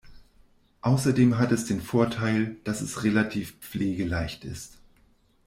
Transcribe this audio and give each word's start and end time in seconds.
Außerdem 0.81 1.37
hat 1.37 1.51
es 1.51 1.65
den 1.65 1.79
Vorteil, 1.79 2.55
dass 2.63 2.81
es 2.81 3.03
relativ 3.03 3.51
pflegeleicht 3.59 4.45
ist. 4.45 4.79